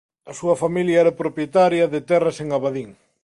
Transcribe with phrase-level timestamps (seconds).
[0.31, 2.89] A súa familia era propietaria de terras en Abadín.